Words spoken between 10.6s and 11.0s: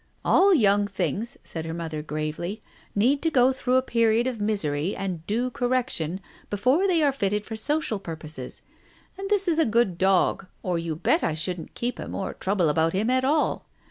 or you